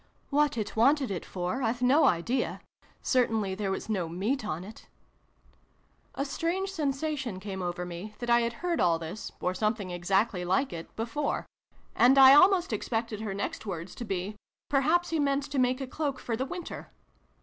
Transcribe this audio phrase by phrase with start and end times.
[0.31, 2.61] What it wanted it for, I've no idea:
[3.03, 4.87] certainly there was no meat on it
[6.15, 10.43] A strange sensation came over me, that I had heard all this, or something exactly
[10.43, 11.45] like it, before:
[11.95, 14.35] and I almost expected her next words to be"
[14.71, 16.89] perhaps he meant to make a cloak for the winter